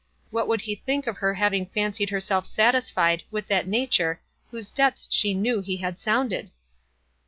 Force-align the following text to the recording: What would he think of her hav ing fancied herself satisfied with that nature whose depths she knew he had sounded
What 0.31 0.47
would 0.47 0.61
he 0.61 0.73
think 0.73 1.05
of 1.05 1.17
her 1.17 1.35
hav 1.35 1.53
ing 1.53 1.67
fancied 1.67 2.09
herself 2.09 2.47
satisfied 2.47 3.21
with 3.29 3.47
that 3.49 3.67
nature 3.67 4.19
whose 4.49 4.71
depths 4.71 5.07
she 5.11 5.35
knew 5.35 5.61
he 5.61 5.77
had 5.77 5.99
sounded 5.99 6.49